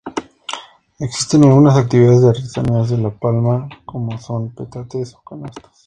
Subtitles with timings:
[0.97, 5.69] Existen algunas actividades de artesanías de la palma, como son petates o canastos.